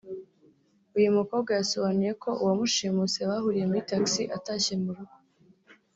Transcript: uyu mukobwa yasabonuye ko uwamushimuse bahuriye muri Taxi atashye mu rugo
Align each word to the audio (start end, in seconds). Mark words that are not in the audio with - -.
uyu 0.97 1.09
mukobwa 1.17 1.49
yasabonuye 1.59 2.11
ko 2.23 2.29
uwamushimuse 2.41 3.19
bahuriye 3.29 3.65
muri 3.67 3.83
Taxi 3.91 4.23
atashye 4.37 4.73
mu 4.83 4.89
rugo 4.97 5.13